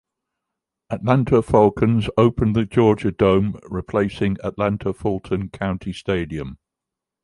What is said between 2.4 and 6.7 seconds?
the Georgia Dome, replacing Atlanta-Fulton County Stadium.